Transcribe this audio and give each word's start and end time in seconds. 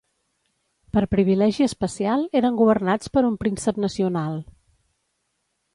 Per 0.97 1.03
privilegi 1.15 1.65
especial 1.67 2.25
eren 2.41 2.57
governats 2.63 3.13
per 3.19 3.25
un 3.29 3.37
príncep 3.45 3.83
nacional. 3.87 4.45